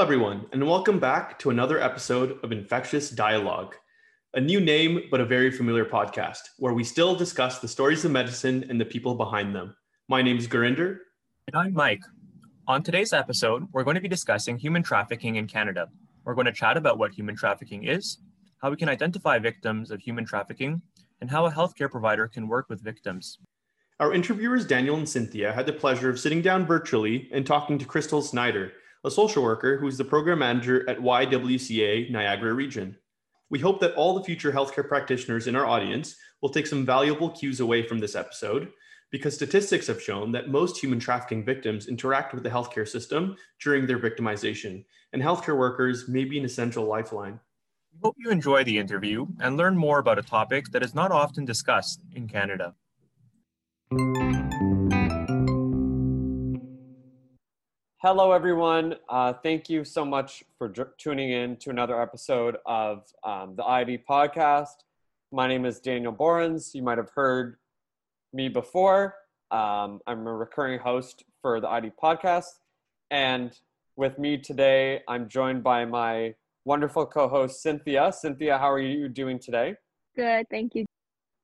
[0.00, 3.74] Hello, everyone, and welcome back to another episode of Infectious Dialogue,
[4.32, 8.10] a new name but a very familiar podcast where we still discuss the stories of
[8.10, 9.76] medicine and the people behind them.
[10.08, 11.00] My name is Gurinder.
[11.48, 12.00] And I'm Mike.
[12.66, 15.90] On today's episode, we're going to be discussing human trafficking in Canada.
[16.24, 18.20] We're going to chat about what human trafficking is,
[18.62, 20.80] how we can identify victims of human trafficking,
[21.20, 23.38] and how a healthcare provider can work with victims.
[24.00, 27.84] Our interviewers, Daniel and Cynthia, had the pleasure of sitting down virtually and talking to
[27.84, 28.72] Krystal Snider,
[29.04, 32.96] a social worker who is the program manager at YWCA Niagara Region.
[33.48, 37.30] We hope that all the future healthcare practitioners in our audience will take some valuable
[37.30, 38.70] cues away from this episode
[39.10, 43.86] because statistics have shown that most human trafficking victims interact with the healthcare system during
[43.86, 47.40] their victimization, and healthcare workers may be an essential lifeline.
[47.92, 51.10] We hope you enjoy the interview and learn more about a topic that is not
[51.10, 52.74] often discussed in Canada.
[58.02, 58.94] Hello, everyone.
[59.10, 63.62] Uh, thank you so much for j- tuning in to another episode of um, the
[63.62, 64.84] ID podcast.
[65.32, 66.74] My name is Daniel Borens.
[66.74, 67.56] You might have heard
[68.32, 69.16] me before.
[69.50, 72.60] Um, I'm a recurring host for the ID podcast.
[73.10, 73.52] And
[73.96, 76.34] with me today, I'm joined by my
[76.64, 78.10] wonderful co host, Cynthia.
[78.14, 79.74] Cynthia, how are you doing today?
[80.16, 80.86] Good, thank you.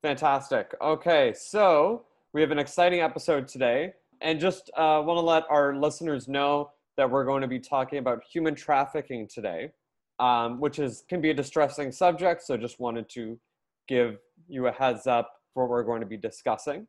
[0.01, 0.75] Fantastic.
[0.81, 5.77] Okay, so we have an exciting episode today and just uh, want to let our
[5.77, 9.71] listeners know that we're going to be talking about human trafficking today,
[10.19, 12.43] um, which is can be a distressing subject.
[12.43, 13.39] So just wanted to
[13.89, 16.87] give you a heads up for what we're going to be discussing.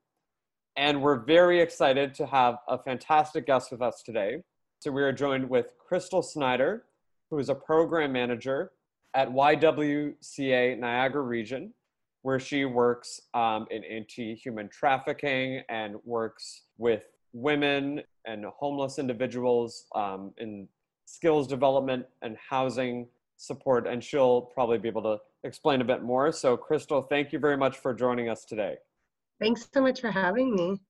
[0.76, 4.44] And we're very excited to have a fantastic guest with us today.
[4.80, 6.84] So we are joined with Krystal Snider,
[7.30, 8.72] who is a program manager
[9.16, 11.74] at YWCA Niagara Region,
[12.22, 17.04] where she works um, in anti-human trafficking and works with
[17.38, 20.68] women and homeless individuals um, in
[21.06, 26.32] skills development and housing support, and she'll probably be able to explain a bit more.
[26.32, 28.76] So, Krystal, thank you very much for joining us today.
[29.40, 30.82] Thanks so much for having me.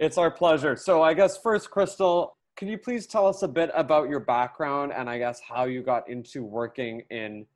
[0.00, 0.74] It's our pleasure.
[0.74, 4.92] So, I guess first, Krystal, can you please tell us a bit about your background
[4.94, 7.46] and I guess how you got into working in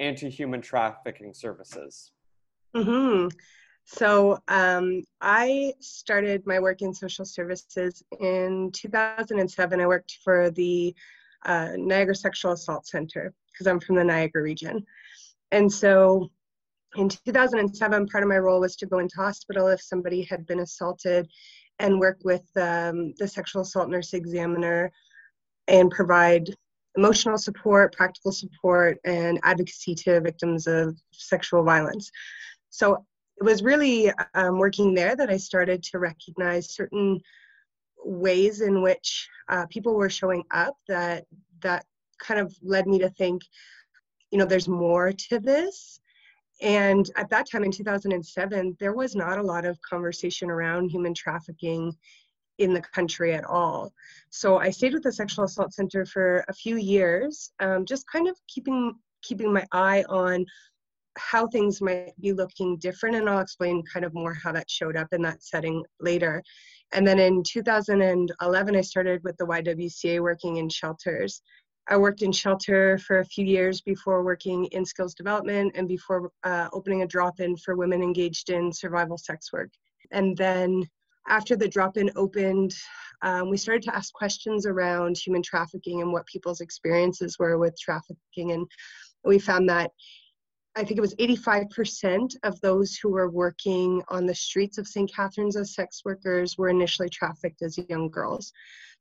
[0.00, 2.12] anti human trafficking services?
[2.74, 3.28] Mm-hmm.
[3.94, 9.80] So um, I started my work in social services in 2007.
[9.80, 10.94] I worked for the
[11.44, 14.86] uh, Niagara Sexual Assault Center because I'm from the Niagara region.
[15.50, 16.30] And so
[16.96, 20.60] in 2007, part of my role was to go into hospital if somebody had been
[20.60, 21.28] assaulted
[21.78, 24.90] and work with um, the sexual assault nurse examiner
[25.68, 26.48] and provide
[26.96, 32.10] emotional support, practical support, and advocacy to victims of sexual violence.
[32.70, 33.04] So
[33.42, 37.20] it was really um, working there that I started to recognize certain
[38.04, 41.24] ways in which uh, people were showing up that
[41.60, 41.84] that
[42.20, 43.42] kind of led me to think,
[44.30, 45.98] you know, there's more to this.
[46.60, 51.12] And at that time in 2007, there was not a lot of conversation around human
[51.12, 51.96] trafficking
[52.58, 53.92] in the country at all.
[54.30, 58.28] So I stayed with the Sexual Assault Center for a few years, um, just kind
[58.28, 60.44] of keeping keeping my eye on
[61.16, 64.96] how things might be looking different and i'll explain kind of more how that showed
[64.96, 66.42] up in that setting later.
[66.92, 71.42] And then in 2011 i started with the ywca working in shelters.
[71.88, 76.30] I worked in shelter for a few years before working in skills development and before
[76.44, 79.70] uh, opening a drop-in for women engaged in survival sex work.
[80.12, 80.84] And then
[81.28, 82.72] after the drop-in opened
[83.22, 87.78] um, we started to ask questions around human trafficking and what people's experiences were with
[87.78, 88.50] trafficking.
[88.52, 88.66] And
[89.24, 89.92] we found that
[90.74, 95.12] I think it was 85% of those who were working on the streets of St.
[95.12, 98.52] Catharines as sex workers were initially trafficked as young girls.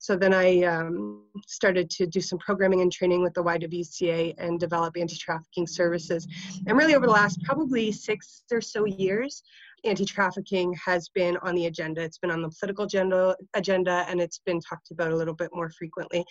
[0.01, 4.59] So then I um, started to do some programming and training with the YWCA and
[4.59, 6.27] develop anti trafficking services.
[6.65, 9.43] And really, over the last probably six or so years,
[9.83, 12.01] anti-trafficking has been on the agenda.
[12.01, 15.49] It's been on the political agenda, agenda, and it's been talked about a little bit
[15.53, 16.23] more frequently.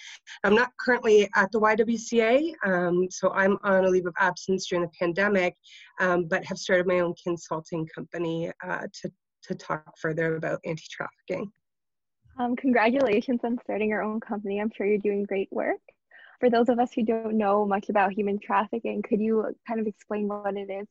[0.44, 4.84] I'm not currently at the YWCA, um, so I'm on a leave of absence during
[4.84, 5.56] the pandemic,
[5.98, 9.12] um, but have started my own consulting company uh, to
[9.42, 11.50] to talk further about anti-trafficking.
[12.38, 14.60] Um, congratulations on starting your own company.
[14.60, 15.80] I'm sure you're doing great work.
[16.40, 19.86] For those of us who don't know much about human trafficking, could you kind of
[19.86, 20.86] explain what it is?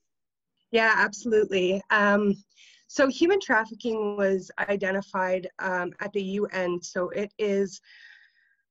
[0.71, 1.81] Yeah, absolutely.
[1.89, 2.35] Um,
[2.87, 6.81] so human trafficking was identified um, at the UN.
[6.81, 7.81] So it is,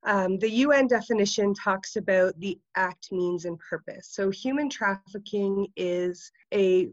[0.05, 4.09] um, the UN definition talks about the act, means, and purpose.
[4.11, 6.89] So human trafficking is a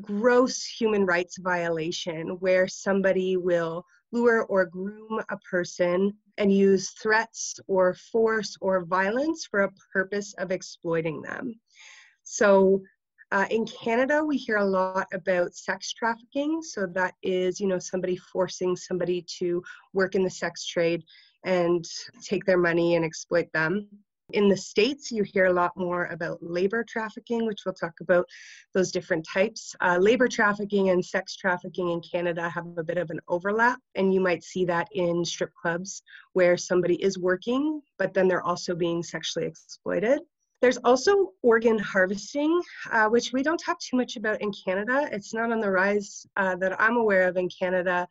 [0.00, 7.60] gross human rights violation where somebody will lure or groom a person and use threats
[7.66, 11.54] or force or violence for a purpose of exploiting them.
[12.22, 12.82] So
[13.32, 16.62] uh, in Canada, we hear a lot about sex trafficking.
[16.62, 19.62] So that is, you know, somebody forcing somebody to
[19.92, 21.04] work in the sex trade
[21.44, 21.84] and
[22.22, 23.88] take their money and exploit them.
[24.32, 28.26] In the States, you hear a lot more about labor trafficking, which we'll talk about
[28.74, 29.74] those different types.
[29.80, 34.14] Uh, labor trafficking and sex trafficking in Canada have a bit of an overlap, and
[34.14, 38.74] you might see that in strip clubs where somebody is working, but then they're also
[38.74, 40.20] being sexually exploited.
[40.60, 42.60] There's also organ harvesting,
[42.92, 45.08] uh, which we don't talk too much about in Canada.
[45.10, 48.06] It's not on the rise uh, that I'm aware of in Canada,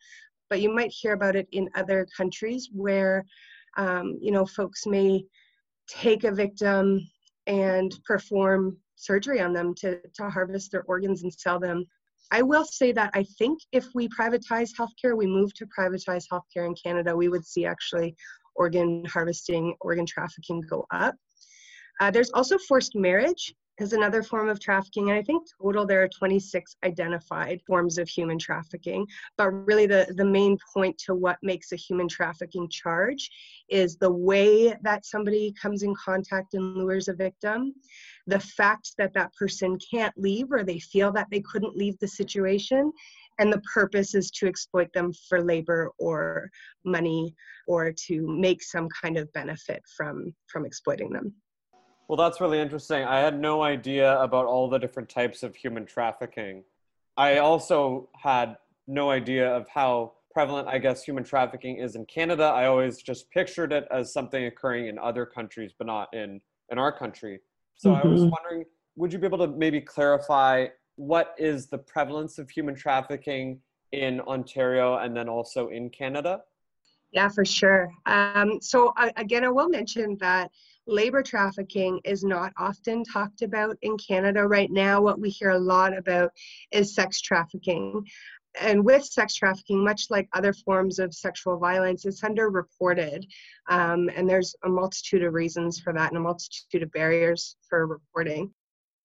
[0.50, 3.24] but you might hear about it in other countries where,
[3.78, 5.24] um, you know, folks may
[5.88, 7.07] take a victim
[7.46, 11.86] and perform surgery on them to, to harvest their organs and sell them.
[12.31, 16.66] I will say that I think if we privatize healthcare, we move to privatize healthcare
[16.66, 18.16] in Canada, we would see actually
[18.56, 21.16] organ harvesting, organ trafficking go up.
[22.00, 25.10] Uh, there's also forced marriage is another form of trafficking.
[25.10, 29.07] And I think total there are 26 identified forms of human trafficking.
[29.38, 33.30] But really the, the main point to what makes a human trafficking charge
[33.69, 37.74] is the way that somebody comes in contact and lures a victim,
[38.28, 42.07] the fact that that person can't leave or they feel that they couldn't leave the
[42.07, 42.92] situation,
[43.40, 46.50] and the purpose is to exploit them for labor or
[46.84, 47.34] money
[47.68, 51.34] or to make some kind of benefit from from exploiting them
[52.10, 53.04] well, that's really interesting.
[53.04, 56.64] I had no idea about all the different types of human trafficking.
[57.16, 58.58] I also had
[58.88, 62.46] no idea of how prevalent, I guess, human trafficking is in Canada.
[62.46, 66.42] I always just pictured it as something occurring in other countries, but not in,
[66.72, 67.42] in our country.
[67.76, 68.08] So mm-hmm.
[68.08, 68.32] I was mm-hmm.
[68.32, 68.66] wondering,
[68.96, 70.66] would you be able to maybe clarify
[70.96, 73.60] what is the prevalence of human trafficking
[73.92, 76.42] in Ontario and then also in Canada?
[77.12, 77.92] Yeah, for sure.
[78.06, 80.52] Um, so uh, again, I will mention that
[80.90, 85.02] labor trafficking is not often talked about in Canada right now.
[85.02, 86.32] What we hear a lot about
[86.72, 88.04] is sex trafficking.
[88.60, 93.24] And with sex trafficking, much like other forms of sexual violence, it's underreported.
[93.70, 97.86] Um, and there's a multitude of reasons for that and a multitude of barriers for
[97.86, 98.52] reporting.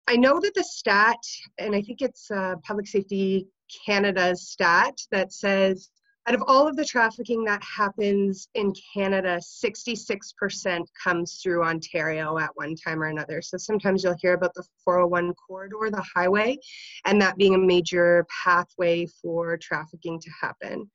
[0.07, 1.19] I know that the stat,
[1.59, 3.47] and I think it's uh, Public Safety
[3.87, 5.89] Canada's stat that says
[6.27, 12.51] out of all of the trafficking that happens in Canada, 66% comes through Ontario at
[12.55, 13.43] one time or another.
[13.43, 16.57] So sometimes you'll hear about the 401 corridor, the highway,
[17.05, 20.91] and that being a major pathway for trafficking to happen.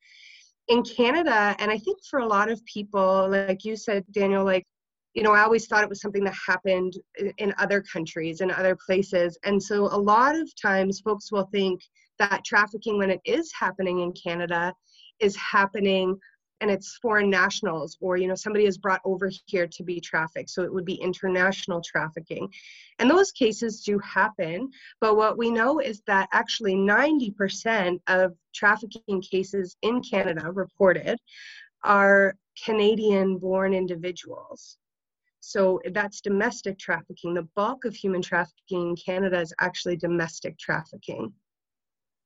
[0.66, 4.66] In Canada, and I think for a lot of people, like you said, Daniel, like,
[5.14, 6.94] you know, I always thought it was something that happened
[7.38, 9.38] in other countries and other places.
[9.44, 11.80] And so a lot of times folks will think
[12.18, 14.72] that trafficking, when it is happening in Canada,
[15.20, 16.18] is happening
[16.60, 20.50] and it's foreign nationals or you know somebody is brought over here to be trafficked.
[20.50, 22.52] So it would be international trafficking.
[22.98, 24.70] And those cases do happen.
[25.00, 31.18] But what we know is that actually 90% of trafficking cases in canada reported
[31.82, 34.76] are canadian born individuals.
[35.40, 37.32] So that's domestic trafficking.
[37.32, 41.32] The bulk of human trafficking in canada is actually domestic trafficking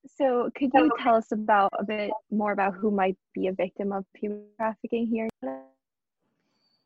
[0.07, 3.93] so, could you tell us about a bit more about who might be a victim
[3.93, 5.29] of human trafficking here?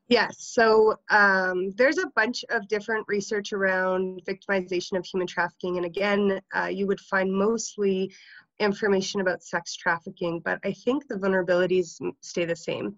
[0.08, 5.84] Yes, so um, there's a bunch of different research around victimization of human trafficking, and
[5.84, 8.10] again, uh, you would find mostly
[8.58, 12.96] information about sex trafficking, but I think the vulnerabilities stay the same.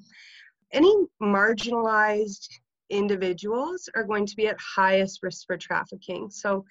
[0.73, 2.49] Any marginalized
[2.91, 6.31] individuals are going to be at highest risk for trafficking.
[6.31, 6.65] So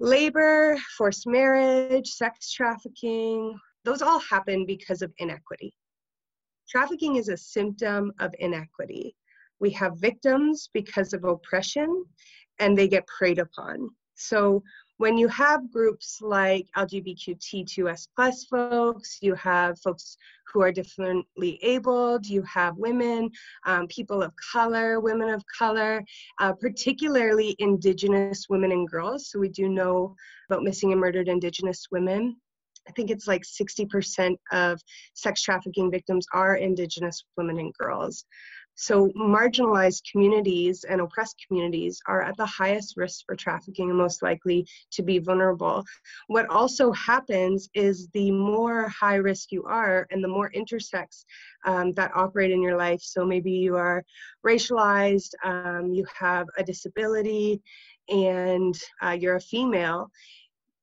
[0.00, 5.72] labor, forced marriage, sex trafficking, those all happen because of inequity.
[6.68, 9.16] Trafficking is a symptom of inequity.
[9.60, 12.04] We have victims because of oppression
[12.58, 13.88] and they get preyed upon.
[14.14, 14.62] So
[14.98, 20.16] when you have groups like LGBTQ2S plus folks, you have folks
[20.52, 23.30] who are differently abled, you have women,
[23.64, 26.02] um, people of color, women of color,
[26.40, 29.30] uh, particularly Indigenous women and girls.
[29.30, 30.16] So we do know
[30.50, 32.36] about missing and murdered Indigenous women.
[32.88, 34.80] I think it's like 60% of
[35.14, 38.24] sex trafficking victims are Indigenous women and girls.
[38.80, 44.22] So, marginalized communities and oppressed communities are at the highest risk for trafficking and most
[44.22, 45.84] likely to be vulnerable.
[46.28, 51.24] What also happens is the more high risk you are and the more intersex
[51.64, 53.02] um, that operate in your life.
[53.02, 54.04] So, maybe you are
[54.46, 57.60] racialized, um, you have a disability,
[58.08, 60.08] and uh, you're a female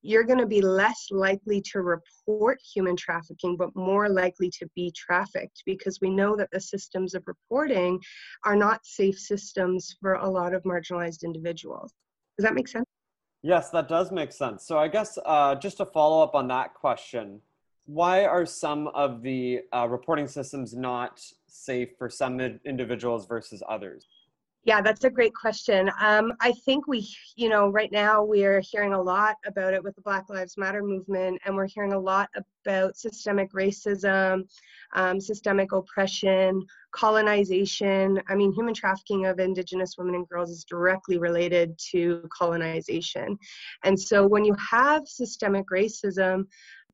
[0.05, 4.93] you're going to be less likely to report human trafficking, but more likely to be
[4.95, 7.99] trafficked because we know that the systems of reporting
[8.43, 11.91] are not safe systems for a lot of marginalized individuals.
[12.37, 12.85] Does that make sense?
[13.41, 14.65] Yes, that does make sense.
[14.65, 17.41] So I guess uh, just to follow up on that question,
[17.85, 24.07] why are some of the uh, reporting systems not safe for some individuals versus others?
[24.65, 25.91] Yeah, that's a great question.
[26.01, 29.95] Um, I think we, you know, right now we're hearing a lot about it with
[29.95, 32.29] the Black Lives Matter movement, and we're hearing a lot
[32.65, 34.41] about systemic racism,
[34.95, 38.19] um, systemic oppression, colonization.
[38.27, 43.37] I mean, human trafficking of Indigenous women and girls is directly related to colonization.
[43.83, 46.45] And so when you have systemic racism,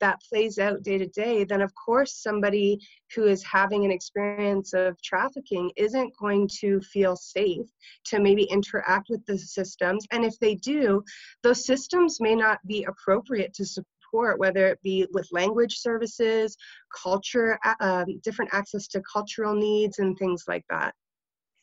[0.01, 2.79] that plays out day to day, then of course somebody
[3.15, 7.65] who is having an experience of trafficking isn't going to feel safe
[8.05, 10.05] to maybe interact with the systems.
[10.11, 11.03] And if they do,
[11.43, 16.57] those systems may not be appropriate to support, whether it be with language services,
[17.01, 20.93] culture, um, different access to cultural needs, and things like that.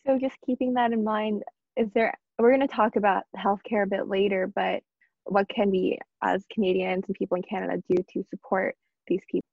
[0.07, 1.43] So, just keeping that in mind,
[1.77, 4.83] is there, we're going to talk about healthcare a bit later, but
[5.29, 8.75] what can we as Canadians and people in Canada do to support
[9.07, 9.45] these people?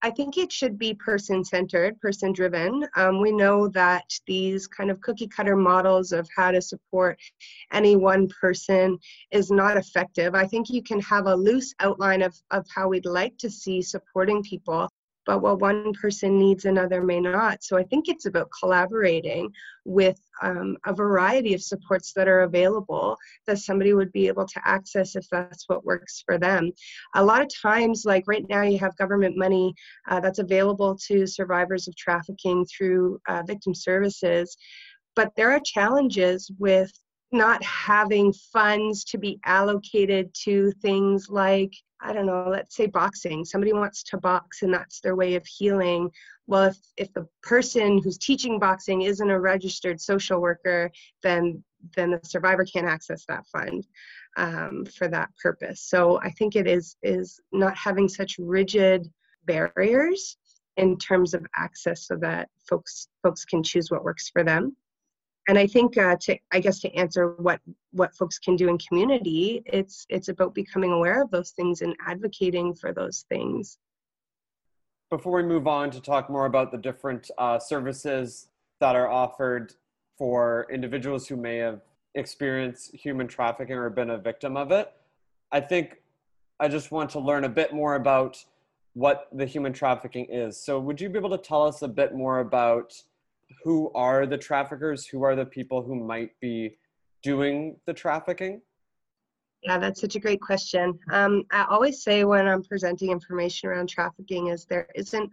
[0.00, 2.86] I think it should be person centered, person driven.
[2.94, 7.18] Um, we know that these kind of cookie cutter models of how to support
[7.72, 8.98] any one person
[9.32, 10.36] is not effective.
[10.36, 13.82] I think you can have a loose outline of, of how we'd like to see
[13.82, 14.88] supporting people,
[15.28, 17.62] but what one person needs, another may not.
[17.62, 19.50] So I think it's about collaborating
[19.84, 23.14] with um, a variety of supports that are available
[23.46, 26.72] that somebody would be able to access if that's what works for them.
[27.14, 29.74] A lot of times, like right now, you have government money
[30.08, 34.56] uh, that's available to survivors of trafficking through uh, victim services.
[35.14, 36.90] But there are challenges with
[37.32, 43.44] not having funds to be allocated to things like I don't know, let's say boxing.
[43.44, 46.10] Somebody wants to box and that's their way of healing.
[46.46, 50.90] Well, if, if the person who's teaching boxing isn't a registered social worker,
[51.22, 51.62] then
[51.96, 53.86] then the survivor can't access that fund
[54.36, 55.82] um, for that purpose.
[55.82, 59.08] So I think it is is not having such rigid
[59.44, 60.36] barriers
[60.76, 64.76] in terms of access so that folks folks can choose what works for them
[65.48, 67.60] and I think uh, to I guess to answer what
[67.92, 71.96] what folks can do in community, it's it's about becoming aware of those things and
[72.06, 73.78] advocating for those things.
[75.10, 79.72] Before we move on to talk more about the different uh, services that are offered
[80.18, 81.80] for individuals who may have
[82.14, 84.92] experienced human trafficking or been a victim of it,
[85.50, 86.02] I think
[86.60, 88.44] I just want to learn a bit more about
[88.92, 90.60] what the human trafficking is.
[90.60, 93.02] So, would you be able to tell us a bit more about
[93.62, 95.06] who are the traffickers?
[95.06, 96.78] Who are the people who might be
[97.22, 98.60] doing the trafficking?
[99.62, 100.98] Yeah, that's such a great question.
[101.10, 105.30] Um, I always say when I'm presenting information around trafficking is there isn't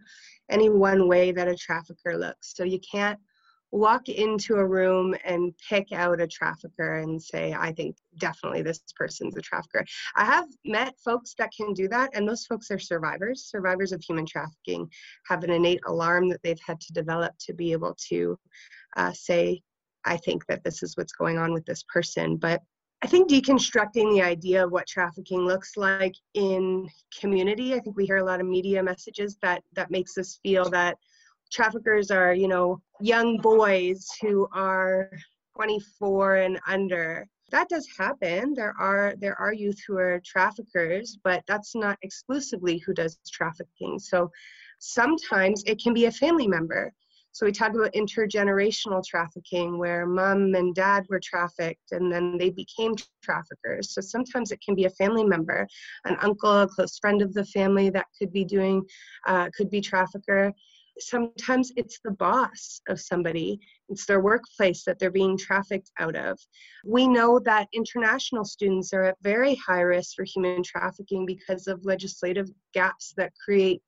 [0.49, 2.55] any one way that a trafficker looks.
[2.55, 3.19] So you can't
[3.75, 8.79] walk into a room and pick out a trafficker and say, I think definitely this
[8.97, 9.83] person's a trafficker.
[10.15, 13.43] I have met folks that can do that, and those folks are survivors.
[13.43, 14.89] Survivors of human trafficking
[15.27, 18.37] have an innate alarm that they've had to develop to be able to
[18.95, 19.61] uh, say,
[20.05, 22.37] I think that this is what's going on with this person.
[22.37, 22.61] But
[23.01, 26.87] I think deconstructing the idea of what trafficking looks like in
[27.19, 30.69] community, I think we hear a lot of media messages that that makes us feel
[30.69, 30.97] that
[31.51, 35.09] traffickers are, you know, young boys who are
[35.55, 37.27] 24 and under.
[37.51, 38.53] That does happen.
[38.53, 43.99] There are there are youth who are traffickers, but that's not exclusively who does trafficking.
[43.99, 44.31] So
[44.79, 46.91] sometimes it can be a family member.
[47.31, 52.49] So we talk about intergenerational trafficking where mom and dad were trafficked and then they
[52.49, 53.93] became traffickers.
[53.93, 55.67] So sometimes it can be a family member,
[56.05, 58.83] an uncle, a close friend of the family that could be doing,
[59.27, 60.53] uh, could be trafficker
[60.99, 63.59] sometimes it's the boss of somebody,
[63.89, 66.39] it's their workplace that they're being trafficked out of.
[66.85, 71.85] We know that international students are at very high risk for human trafficking because of
[71.85, 73.81] legislative gaps that create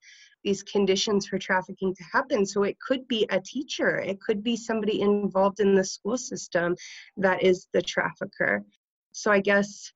[0.44, 2.46] these conditions for trafficking to happen.
[2.46, 6.76] So it could be a teacher, it could be somebody involved in the school system
[7.18, 8.64] that is the trafficker.
[9.12, 9.92] So I guess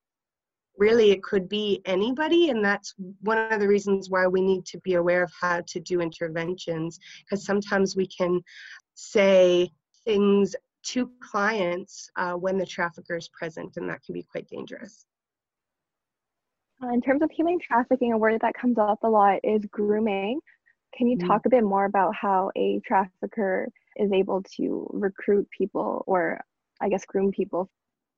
[0.81, 4.79] really it could be anybody and that's one of the reasons why we need to
[4.79, 8.41] be aware of how to do interventions because sometimes we can
[8.95, 9.69] say
[10.05, 15.05] things to clients uh, when the trafficker is present and that can be quite dangerous
[16.83, 20.39] uh, in terms of human trafficking a word that comes up a lot is grooming
[20.97, 21.27] can you mm-hmm.
[21.27, 26.41] talk a bit more about how a trafficker is able to recruit people or
[26.81, 27.69] i guess groom people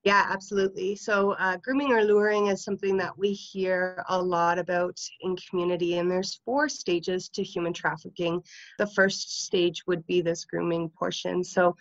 [0.04, 0.98] Yeah, absolutely.
[0.98, 5.98] So, uh, grooming or luring is something that we hear a lot about in community,
[5.98, 8.44] and there's four stages to human trafficking.
[8.80, 11.42] The first stage would be this grooming portion.
[11.42, 11.78] So,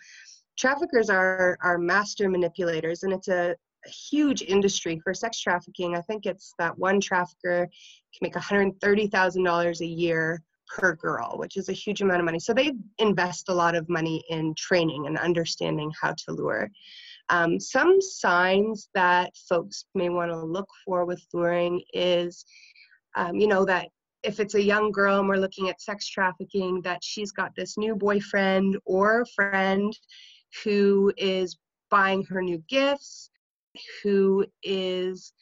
[0.57, 5.97] traffickers are are master manipulators, and it's a, a huge industry for sex trafficking.
[5.97, 11.67] I think it's that one trafficker can make $130,000 a year per girl, which is
[11.67, 12.39] a huge amount of money.
[12.39, 16.69] So they invest a lot of money in training and understanding how to lure.
[17.29, 22.45] Um, some signs that folks may want to look for with luring is,
[23.15, 23.87] um, you know, that
[24.23, 27.77] if it's a young girl and we're looking at sex trafficking, that she's got this
[27.77, 29.97] new boyfriend or friend
[30.63, 31.57] who is
[31.89, 33.29] buying her new gifts,
[34.01, 35.33] who is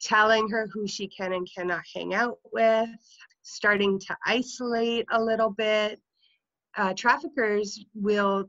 [0.00, 2.88] telling her who she can and cannot hang out with,
[3.42, 6.00] starting to isolate a little bit.
[6.76, 8.48] Uh, traffickers will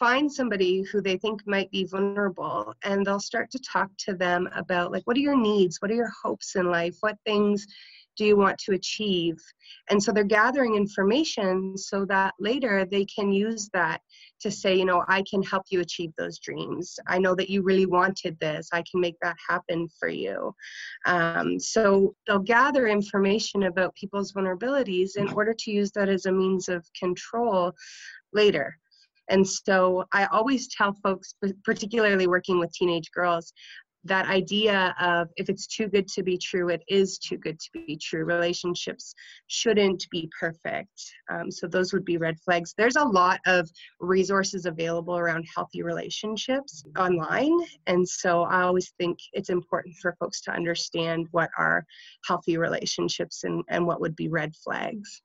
[0.00, 4.48] find somebody who they think might be vulnerable and they'll start to talk to them
[4.56, 5.76] about like what are your needs?
[5.80, 6.96] What are your hopes in life?
[7.00, 7.66] What things
[8.16, 9.36] do you want to achieve?
[9.90, 14.00] And so they're gathering information so that later they can use that
[14.40, 16.98] to say you know i can help you achieve those dreams.
[17.06, 18.70] I know that you really wanted this.
[18.72, 20.54] I can make that happen for you.
[21.04, 26.32] Um, so they'll gather information about people's vulnerabilities in order to use that as a
[26.32, 27.74] means of control
[28.32, 28.78] later
[29.30, 31.34] and so I always tell folks,
[31.64, 33.52] particularly working with teenage girls,
[34.04, 37.70] that idea of if it's too good to be true, it is too good to
[37.86, 38.24] be true.
[38.24, 39.14] Relationships
[39.48, 40.88] shouldn't be perfect.
[41.30, 42.74] Um, so those would be red flags.
[42.76, 43.68] There's a lot of
[44.00, 47.54] resources available around healthy relationships online.
[47.86, 51.84] And so I always think it's important for folks to understand what are
[52.26, 55.22] healthy relationships and, and what would be red flags.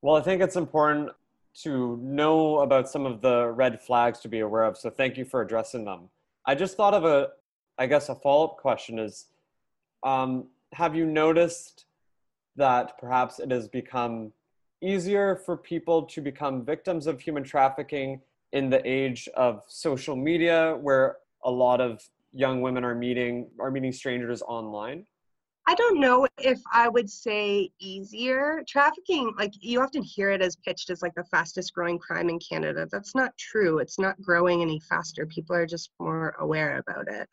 [0.00, 1.10] Well, I think it's important
[1.54, 4.76] to know about some of the red flags to be aware of.
[4.78, 6.08] So thank you for addressing them.
[6.46, 7.28] I just thought of a,
[7.78, 9.26] I guess a follow-up question is,
[10.02, 11.84] um, have you noticed
[12.56, 14.32] that perhaps it has become
[14.80, 18.20] easier for people to become victims of human trafficking
[18.52, 23.70] in the age of social media, where a lot of young women are meeting are
[23.70, 25.06] meeting strangers online?
[25.68, 28.62] I don't know if I would say easier.
[28.66, 32.40] Trafficking, like you often hear it as pitched as like the fastest growing crime in
[32.40, 32.88] Canada.
[32.90, 33.78] That's not true.
[33.78, 35.24] It's not growing any faster.
[35.26, 37.28] People are just more aware about it.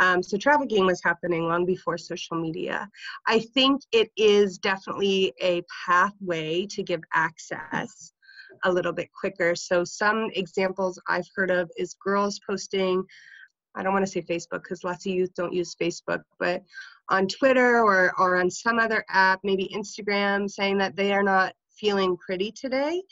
[0.00, 2.88] Um, so trafficking was happening long before social media.
[3.26, 8.12] I think it is definitely a pathway to give access
[8.64, 9.54] a little bit quicker.
[9.54, 13.04] So some examples I've heard of is girls posting
[13.76, 16.62] I don't want to say Facebook because lots of youth don't use Facebook, but
[17.08, 21.52] on Twitter or, or on some other app, maybe Instagram, saying that they are not
[21.78, 23.02] feeling pretty today.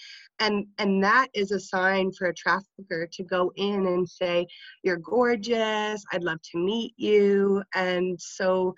[0.41, 4.47] And and that is a sign for a trafficker to go in and say
[4.83, 6.05] you're gorgeous.
[6.13, 7.63] I'd love to meet you.
[7.75, 8.75] And so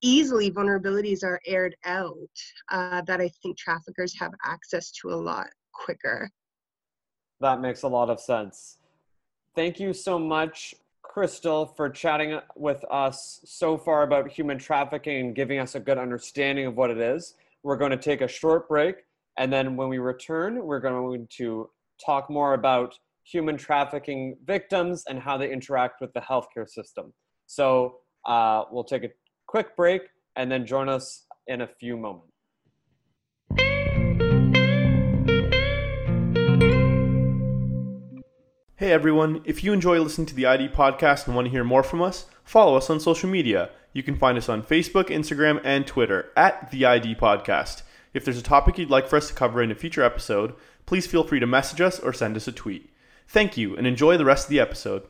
[0.00, 2.14] easily vulnerabilities are aired out
[2.70, 6.30] uh, that i think traffickers have access to a lot quicker.
[7.40, 8.78] That makes a lot of sense.
[9.54, 10.74] Thank you so much
[11.08, 15.98] Krystal, for chatting with us so far about human trafficking and giving us a good
[15.98, 17.34] understanding of what it is.
[17.62, 18.96] We're going to take a short break,
[19.36, 21.70] and then when we return, we're going to
[22.04, 22.94] talk more about
[23.24, 27.12] human trafficking victims and how they interact with the healthcare system.
[27.46, 29.10] So uh, we'll take a
[29.46, 30.02] quick break
[30.36, 32.37] and then join us in a few moments.
[38.78, 41.82] Hey everyone, if you enjoy listening to the ID podcast and want to hear more
[41.82, 43.70] from us, follow us on social media.
[43.92, 47.82] You can find us on Facebook, Instagram, and Twitter at the ID podcast.
[48.14, 50.54] If there's a topic you'd like for us to cover in a future episode,
[50.86, 52.94] please feel free to message us or send us a tweet.
[53.26, 55.02] Thank you and enjoy the rest of the episode.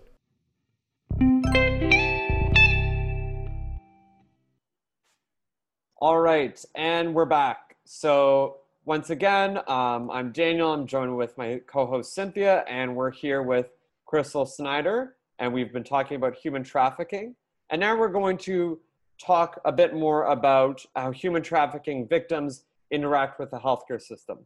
[6.00, 7.76] All right, and we're back.
[7.84, 10.72] So once again, um, I'm Daniel.
[10.72, 13.66] I'm joined with my co host Cynthia, and we're here with
[14.10, 17.34] Krystal Snider, and we've been talking about human trafficking.
[17.68, 18.80] And now we're going to
[19.22, 24.38] talk a bit more about how human trafficking victims interact with the healthcare system.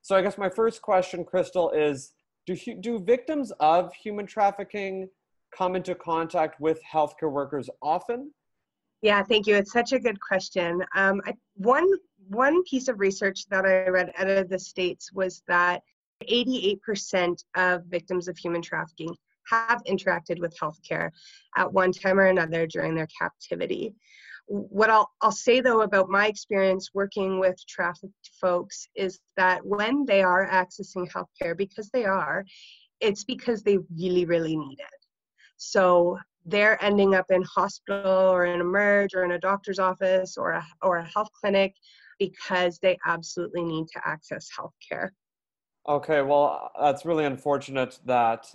[0.00, 2.12] So, I guess my first question, Krystal, is
[2.46, 5.10] do, do victims of human trafficking
[5.54, 8.32] come into contact with healthcare workers often?
[9.02, 9.56] Yeah, thank you.
[9.56, 10.84] It's such a good question.
[10.94, 11.88] Um, I, one
[12.28, 15.82] one piece of research that I read out of the States was that
[16.30, 19.16] 88% of victims of human trafficking
[19.48, 21.10] have interacted with healthcare
[21.56, 23.94] at one time or another during their captivity.
[24.46, 30.04] What I'll, I'll say though about my experience working with trafficked folks is that when
[30.04, 32.44] they are accessing healthcare, because they are,
[33.00, 35.06] it's because they really, really need it.
[35.56, 36.18] So
[36.50, 40.50] they're ending up in hospital or in a merge or in a doctor's office or
[40.50, 41.74] a, or a health clinic
[42.18, 45.12] because they absolutely need to access health care.
[45.88, 48.46] Okay, well, that's really unfortunate that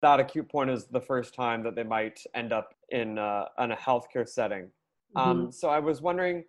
[0.00, 3.72] that acute point is the first time that they might end up in, uh, in
[3.72, 4.70] a healthcare setting.
[5.16, 5.46] Um, mm-hmm.
[5.46, 6.44] Um, so I was wondering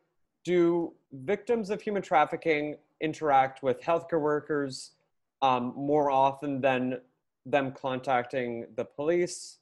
[0.45, 4.91] do victims of human trafficking interact with healthcare workers
[5.41, 7.01] um, more often than
[7.45, 9.57] them contacting the police?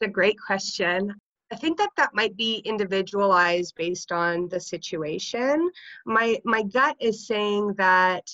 [0.00, 1.12] It's a great question.
[1.50, 5.70] I think that that might be individualized based on the situation.
[6.06, 8.24] My my gut is saying that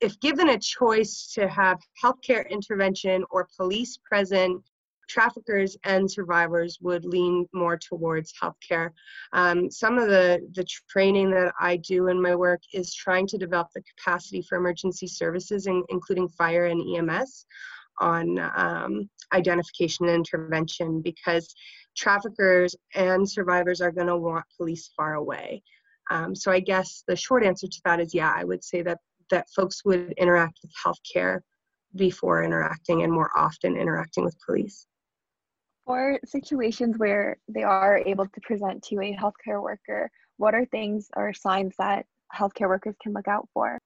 [0.00, 4.62] if given a choice to have healthcare intervention or police present,
[5.08, 8.90] traffickers and survivors would lean more towards healthcare.
[9.32, 13.38] Um, some of the, the training that I do in my work is trying to
[13.38, 17.46] develop the capacity for emergency services, in, including fire and EMS,
[18.00, 21.54] on um, identification and intervention because
[21.96, 25.62] traffickers and survivors are going to want police far away.
[26.10, 28.98] Um, so I guess the short answer to that is yeah, I would say that
[29.30, 31.40] that folks would interact with healthcare
[31.96, 34.86] before interacting and more often interacting with police.
[35.84, 41.08] For situations where they are able to present to a healthcare worker, what are things
[41.16, 43.78] or signs that healthcare workers can look out for?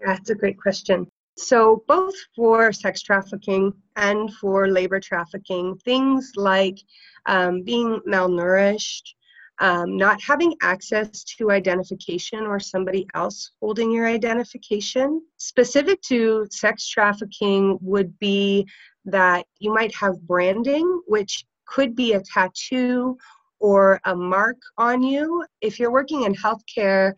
[0.00, 1.06] Yeah, that's a great question.
[1.36, 6.78] So, both for sex trafficking and for labor trafficking, things like
[7.26, 9.14] um, being malnourished,
[9.58, 15.22] um, not having access to identification or somebody else holding your identification.
[15.36, 18.66] Specific to sex trafficking would be
[19.04, 23.16] that you might have branding, which could be a tattoo
[23.60, 25.44] or a mark on you.
[25.60, 27.14] If you're working in healthcare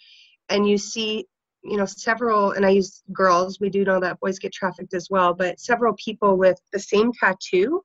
[0.49, 1.27] and you see
[1.65, 5.09] you know several and i use girls we do know that boys get trafficked as
[5.11, 7.83] well but several people with the same tattoo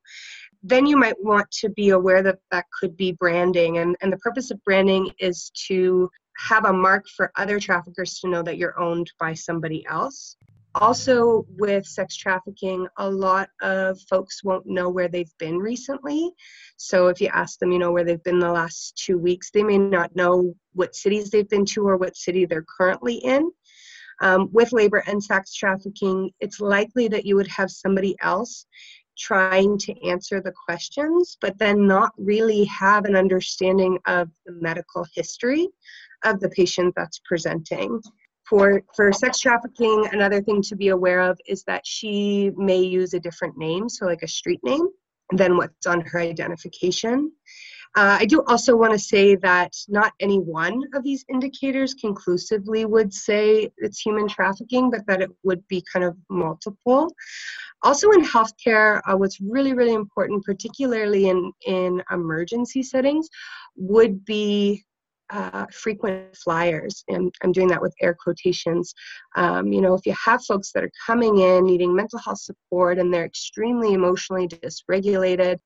[0.63, 3.77] then you might want to be aware that that could be branding.
[3.77, 8.29] And, and the purpose of branding is to have a mark for other traffickers to
[8.29, 10.35] know that you're owned by somebody else.
[10.75, 16.31] Also, with sex trafficking, a lot of folks won't know where they've been recently.
[16.77, 19.63] So, if you ask them, you know, where they've been the last two weeks, they
[19.63, 23.49] may not know what cities they've been to or what city they're currently in.
[24.21, 28.65] Um, with labor and sex trafficking, it's likely that you would have somebody else
[29.17, 35.05] trying to answer the questions, but then not really have an understanding of the medical
[35.13, 35.67] history
[36.23, 38.01] of the patient that's presenting.
[38.47, 43.13] For, for sex trafficking, another thing to be aware of is that she may use
[43.13, 44.87] a different name, so like a street name,
[45.33, 47.31] than what's on her identification.
[47.95, 52.85] Uh, I do also want to say that not any one of these indicators conclusively
[52.85, 57.11] would say it's human trafficking, but that it would be kind of multiple.
[57.81, 63.27] Also in healthcare, uh, what's really, really important, particularly in, in emergency settings,
[63.75, 64.83] would be
[65.31, 68.93] uh, frequent flyers, and I'm doing that with air quotations.
[69.35, 72.97] Um, you know, if you have folks that are coming in needing mental health support
[72.97, 75.57] and they're extremely emotionally dysregulated,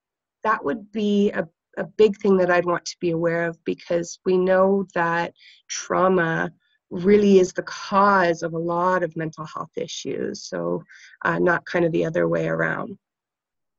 [0.44, 4.20] that would be a a big thing that I'd want to be aware of because
[4.26, 5.34] we know that
[5.68, 6.52] trauma
[6.90, 10.44] really is the cause of a lot of mental health issues.
[10.44, 10.84] So,
[11.26, 12.98] uh, not kind of the other way around.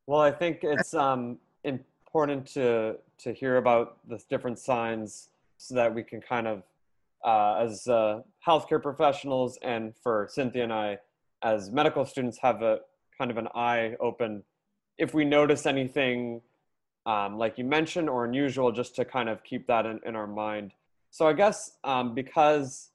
[0.06, 5.94] Well, I think it's um, important to to hear about the different signs so that
[5.94, 6.62] we can kind of,
[7.24, 10.98] uh, as uh, healthcare professionals, and for Cynthia and I,
[11.42, 12.80] as medical students, have a
[13.16, 14.42] kind of an eye open.
[14.98, 16.42] If we notice anything
[17.06, 20.26] um, like you mentioned, or unusual, just to kind of keep that in, in our
[20.26, 20.72] mind.
[21.10, 22.90] So I guess um, because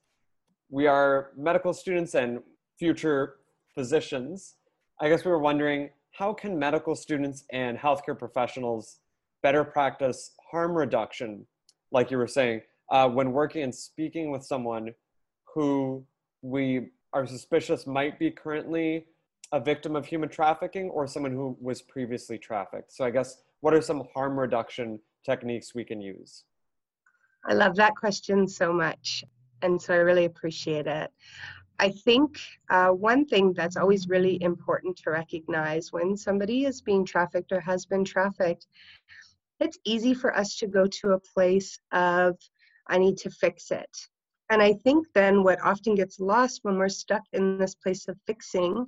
[0.68, 2.40] we are medical students and
[2.78, 3.36] future
[3.74, 4.56] physicians,
[5.00, 8.98] I guess we were wondering how can medical students and healthcare professionals
[9.42, 11.46] better practice harm reduction,
[11.92, 14.92] like you were saying, uh, when working and speaking with someone
[15.54, 16.04] who
[16.42, 19.06] we are suspicious might be currently
[19.52, 22.92] a victim of human trafficking or someone who was previously trafficked.
[22.92, 26.44] So I guess what are some harm reduction techniques we can use?
[27.48, 29.24] I love that question so much.
[29.62, 31.10] And so I really appreciate it.
[31.78, 37.06] I think uh, one thing that's always really important to recognize when somebody is being
[37.06, 38.66] trafficked or has been trafficked,
[39.60, 42.36] it's easy for us to go to a place of,
[42.88, 43.90] I need to fix it.
[44.50, 48.18] And I think then what often gets lost when we're stuck in this place of
[48.26, 48.86] fixing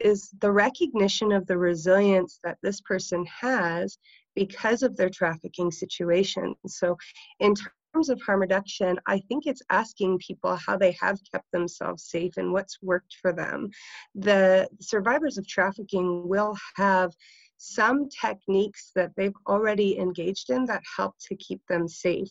[0.00, 3.98] is the recognition of the resilience that this person has
[4.34, 6.54] because of their trafficking situation.
[6.66, 6.96] So,
[7.40, 12.04] in terms of harm reduction, I think it's asking people how they have kept themselves
[12.04, 13.70] safe and what's worked for them.
[14.14, 17.12] The survivors of trafficking will have
[17.56, 22.30] some techniques that they've already engaged in that help to keep them safe.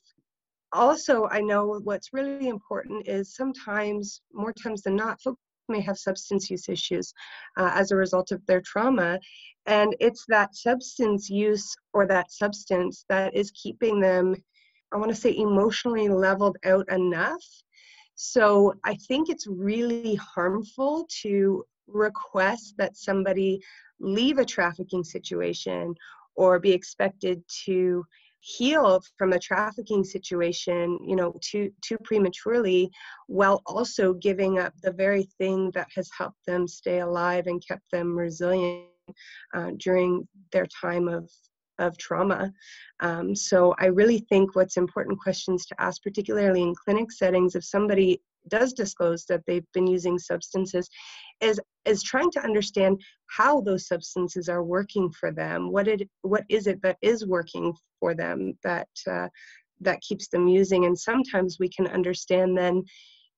[0.72, 5.98] Also, I know what's really important is sometimes, more times than not, folks may have
[5.98, 7.14] substance use issues
[7.58, 9.20] uh, as a result of their trauma.
[9.66, 14.36] And it's that substance use or that substance that is keeping them,
[14.94, 17.44] I want to say, emotionally leveled out enough.
[18.16, 23.62] So I think it's really harmful to request that somebody
[24.00, 25.94] leave a trafficking situation
[26.36, 28.06] or be expected to
[28.48, 32.90] heal from a trafficking situation you know too too prematurely
[33.28, 37.84] while also giving up the very thing that has helped them stay alive and kept
[37.92, 38.86] them resilient
[39.54, 41.30] uh, during their time of
[41.80, 42.52] of trauma.
[43.02, 47.64] Um, so I really think what's important questions to ask, particularly in clinic settings, if
[47.64, 50.90] somebody does disclose that they've been using substances,
[51.42, 55.72] is is trying to understand how those substances are working for them.
[55.72, 59.28] What it what is it that is working for them that uh,
[59.82, 60.86] that keeps them using?
[60.86, 62.84] And sometimes we can understand then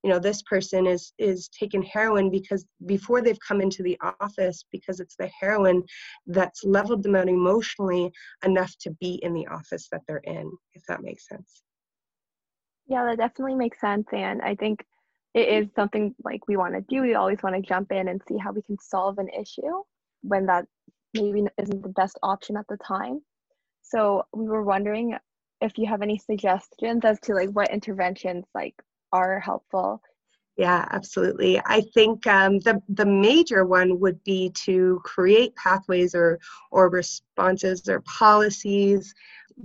[0.03, 4.65] you know this person is is taking heroin because before they've come into the office
[4.71, 5.83] because it's the heroin
[6.27, 8.11] that's leveled them out emotionally
[8.45, 11.63] enough to be in the office that they're in if that makes sense
[12.87, 14.79] yeah that definitely makes sense and i think
[15.33, 18.21] it is something like we want to do we always want to jump in and
[18.27, 19.83] see how we can solve an issue
[20.21, 20.65] when that
[21.13, 23.21] maybe isn't the best option at the time
[23.81, 25.15] so we were wondering
[25.61, 28.75] if you have any suggestions as to like what interventions like
[29.11, 30.01] are helpful?
[30.57, 31.61] Yeah, absolutely.
[31.65, 36.39] I think um, the the major one would be to create pathways or
[36.71, 39.13] or responses or policies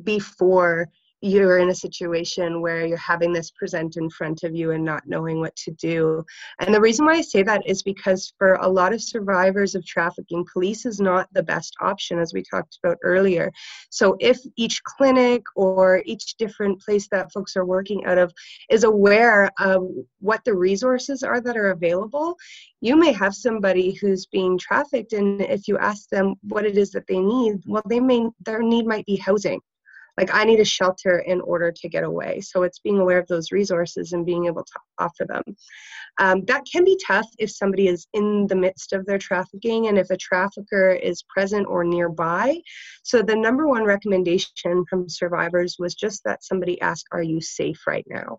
[0.04, 0.88] before
[1.24, 5.02] you're in a situation where you're having this present in front of you and not
[5.06, 6.22] knowing what to do.
[6.60, 9.86] And the reason why I say that is because for a lot of survivors of
[9.86, 13.50] trafficking, police is not the best option, as we talked about earlier.
[13.88, 18.30] So if each clinic or each different place that folks are working out of
[18.68, 19.88] is aware of
[20.20, 22.36] what the resources are that are available,
[22.82, 26.90] you may have somebody who's being trafficked and if you ask them what it is
[26.90, 29.58] that they need well they may their need might be housing
[30.16, 32.40] like i need a shelter in order to get away.
[32.40, 35.42] So it's being aware of those resources and being able to offer them.
[36.18, 39.98] Um, that can be tough if somebody is in the midst of their trafficking and
[39.98, 42.56] if a trafficker is present or nearby.
[43.02, 47.80] So the number one recommendation from survivors was just that somebody ask are you safe
[47.86, 48.38] right now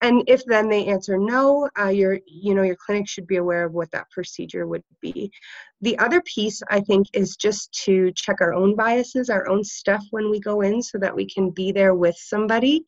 [0.00, 3.64] and if then they answer no uh, your you know your clinic should be aware
[3.64, 5.30] of what that procedure would be.
[5.80, 10.04] The other piece i think is just to check our own biases our own stuff
[10.10, 12.84] when we go in so that we can be there with somebody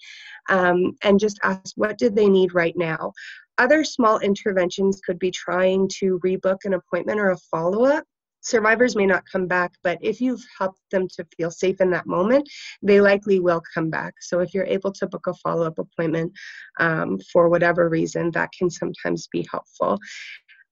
[0.49, 3.13] um, and just ask what did they need right now.
[3.59, 8.05] Other small interventions could be trying to rebook an appointment or a follow-up
[8.41, 12.07] survivors may not come back, but if you've helped them to feel safe in that
[12.07, 12.49] moment,
[12.83, 14.15] they likely will come back.
[14.21, 16.33] So if you're able to book a follow up appointment
[16.79, 19.99] um, for whatever reason, that can sometimes be helpful.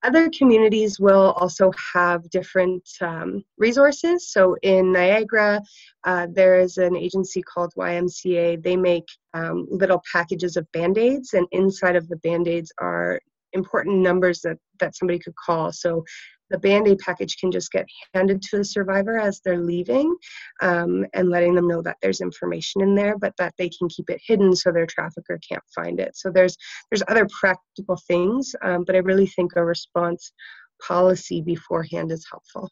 [0.05, 4.31] Other communities will also have different um, resources.
[4.31, 5.61] So in Niagara,
[6.05, 8.63] uh, there is an agency called YMCA.
[8.63, 13.19] They make um, little packages of band aids, and inside of the band aids are
[13.55, 15.73] important numbers that, that somebody could call.
[15.73, 16.05] So
[16.51, 20.15] the band-aid package can just get handed to the survivor as they're leaving
[20.63, 24.11] um, and letting them know that there's information in there but that they can keep
[24.11, 26.57] it hidden so their trafficker can't find it so there's
[26.91, 30.33] there's other practical things um, but i really think a response
[30.81, 32.71] policy beforehand is helpful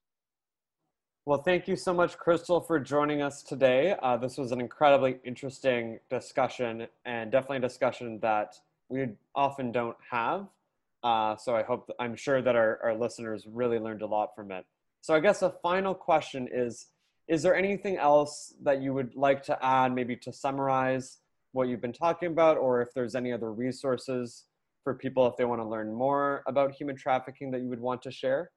[1.26, 3.96] well, thank you so much, Krystal, for joining us today.
[4.00, 8.54] Uh, this was an incredibly interesting discussion and definitely a discussion that
[8.88, 10.46] we often don't have.
[11.02, 14.50] Uh, so I hope, I'm sure that our, our listeners really learned a lot from
[14.50, 14.64] it.
[15.00, 16.86] So I guess a final question is,
[17.28, 21.18] is there anything else that you would like to add, maybe to summarize
[21.52, 24.44] what you've been talking about, or if there's any other resources
[24.84, 28.02] for people if they want to learn more about human trafficking that you would want
[28.02, 28.50] to share?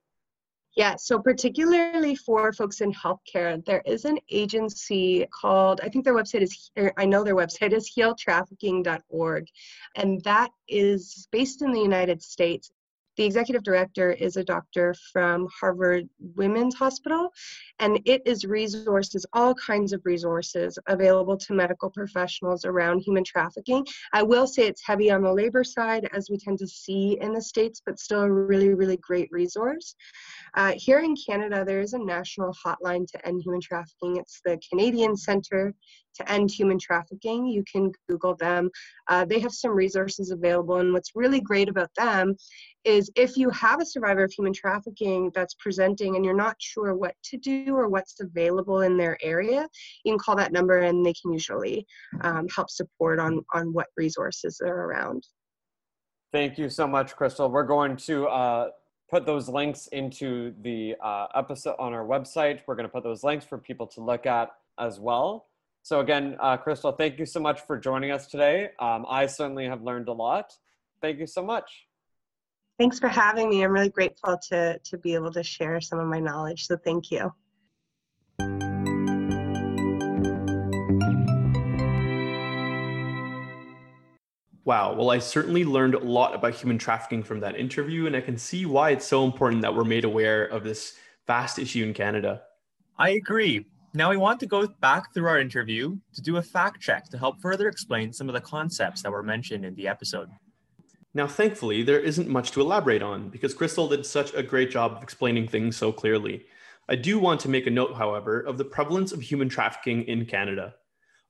[0.75, 6.13] Yeah, so particularly for folks in healthcare, there is an agency called, I think their
[6.13, 9.47] website is, er, I know their website is healtrafficking.org,
[9.95, 12.71] and that is based in the United States.
[13.19, 17.33] The executive director is a doctor from Harvard Women's Hospital,
[17.79, 23.85] and it is resources, all kinds of resources available to medical professionals around human trafficking.
[24.13, 27.33] I will say it's heavy on the labor side, as we tend to see in
[27.33, 29.95] the States, but still a really, really great resource.
[30.53, 34.15] Uh, here in Canada, there is a national hotline to end human trafficking.
[34.15, 35.73] It's the Canadian Centre
[36.15, 37.47] to end human trafficking.
[37.47, 38.69] You can Google them.
[39.07, 40.77] Uh, they have some resources available.
[40.77, 42.35] And what's really great about them
[42.83, 46.95] is if you have a survivor of human trafficking that's presenting and you're not sure
[46.95, 49.67] what to do or what's available in their area,
[50.03, 51.85] you can call that number and they can usually
[52.21, 55.23] um, help support on, on what resources are around.
[56.31, 57.49] Thank you so much, Krystal.
[57.49, 58.69] We're going to uh,
[59.09, 62.61] put those links into the uh, episode on our website.
[62.67, 65.47] We're going to put those links for people to look at as well.
[65.81, 68.69] So again, uh, Krystal, thank you so much for joining us today.
[68.79, 70.53] Um, I certainly have learned a lot.
[71.01, 71.88] Thank you so much.
[72.79, 73.61] Thanks for having me.
[73.61, 76.65] I'm really grateful to, to be able to share some of my knowledge.
[76.65, 77.29] So thank you.
[84.63, 84.93] Wow.
[84.93, 88.37] Well, I certainly learned a lot about human trafficking from that interview, and I can
[88.37, 90.95] see why it's so important that we're made aware of this
[91.27, 92.43] vast issue in Canada.
[92.97, 93.65] I agree.
[93.93, 97.17] Now we want to go back through our interview to do a fact check to
[97.17, 100.29] help further explain some of the concepts that were mentioned in the episode.
[101.13, 104.93] Now, thankfully, there isn't much to elaborate on because Krystal did such a great job
[104.93, 106.45] of explaining things so clearly.
[106.87, 110.25] I do want to make a note, however, of the prevalence of human trafficking in
[110.25, 110.75] Canada.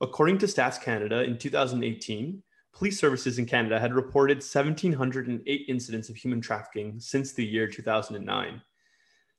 [0.02, 6.16] According to Stats Canada in 2018, police services in Canada had reported 1,708 incidents of
[6.16, 8.62] human trafficking since the year 2009.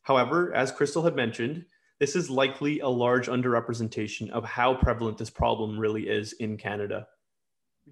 [0.02, 1.64] However, as Krystal had mentioned,
[1.98, 7.06] this is likely a large underrepresentation of how prevalent this problem really is in Canada.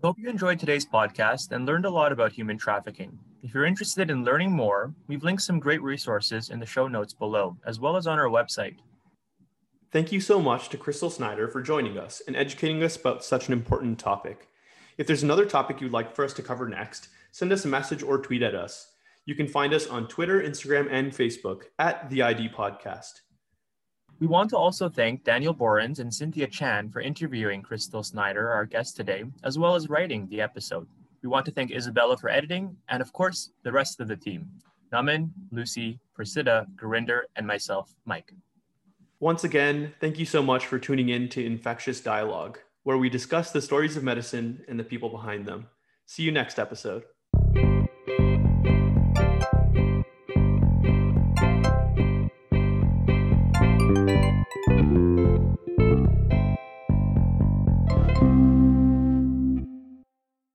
[0.00, 3.18] We hope you enjoyed today's podcast and learned a lot about human trafficking.
[3.42, 7.12] If you're interested in learning more, we've linked some great resources in the show notes
[7.12, 8.76] below, as well as on our website.
[9.90, 13.48] Thank you so much to Krystal Snider for joining us and educating us about such
[13.48, 14.46] an important topic.
[14.98, 18.04] If there's another topic you'd like for us to cover next, send us a message
[18.04, 18.92] or tweet at us.
[19.24, 23.22] You can find us on Twitter, Instagram, and Facebook at the ID Podcast.
[24.20, 28.64] We want to also thank Daniel Borens and Cynthia Chan for interviewing Krystal Snider, our
[28.64, 30.88] guest today, as well as writing the episode.
[31.22, 34.50] We want to thank Isabella for editing, and of course, the rest of the team
[34.92, 38.32] Naman, Lucy, Priscilla, Gurinder, and myself, Mike.
[39.20, 43.50] Once again, thank you so much for tuning in to Infectious Dialogue where we discuss
[43.50, 45.66] the stories of medicine and the people behind them.
[46.06, 47.04] See you next episode.